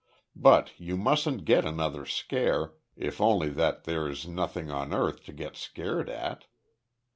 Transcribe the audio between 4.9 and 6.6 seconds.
earth to get scared at.